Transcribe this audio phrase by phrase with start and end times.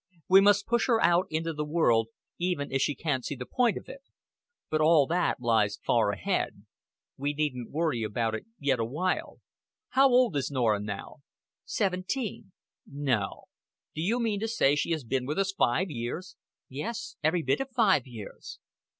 [0.27, 2.07] We must push her out into the world,
[2.39, 4.01] even if she can't see the point of it.
[4.71, 6.65] But all that lies far ahead.
[7.17, 9.41] We needn't worry about it yet a while....
[9.89, 11.17] How old is Norah now?"
[11.65, 12.51] "Seventeen."
[12.91, 13.43] "No?
[13.93, 16.35] Do you mean to say she has been with us five years?"
[16.67, 17.15] "Yes.
[17.23, 18.57] Every bit of five years."